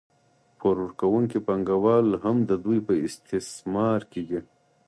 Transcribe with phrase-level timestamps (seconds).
[0.59, 4.39] پور ورکوونکي پانګوال هم د دوی په استثمار کې دي